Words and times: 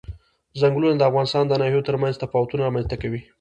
ځنګلونه 0.59 0.95
د 0.97 1.01
افغانستان 1.09 1.43
د 1.47 1.53
ناحیو 1.61 1.85
ترمنځ 1.89 2.13
تفاوتونه 2.17 2.61
رامنځ 2.63 2.85
ته 2.91 2.95
کوي. 3.01 3.21